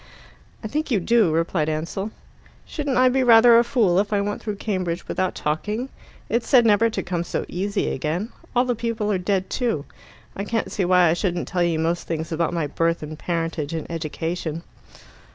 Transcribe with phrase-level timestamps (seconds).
[0.63, 2.09] "I think you do," replied Ansell.
[2.65, 5.89] "Shouldn't I be rather a fool if I went through Cambridge without talking?
[6.27, 8.29] It's said never to come so easy again.
[8.55, 9.85] All the people are dead too.
[10.35, 13.75] I can't see why I shouldn't tell you most things about my birth and parentage
[13.75, 14.63] and education."